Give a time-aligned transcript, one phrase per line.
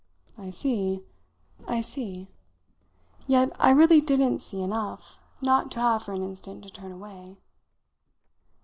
[0.35, 1.03] "I see
[1.67, 2.27] I see."
[3.27, 7.37] Yet I really didn't see enough not to have for an instant to turn away.